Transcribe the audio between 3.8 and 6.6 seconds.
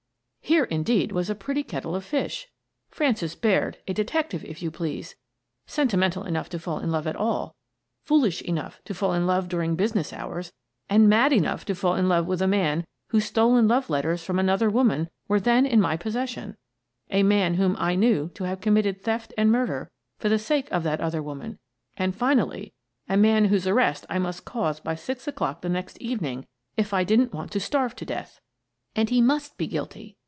a detective, if you please, sentimental enough to